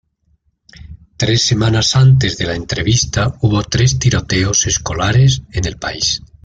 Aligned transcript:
Tres 1.15 1.43
semanas 1.43 1.95
antes 1.95 2.35
de 2.35 2.47
la 2.47 2.55
entrevista 2.55 3.35
hubo 3.43 3.61
tres 3.61 3.99
tiroteos 3.99 4.65
escolares 4.65 5.43
en 5.51 5.65
el 5.65 5.77
país. 5.77 6.23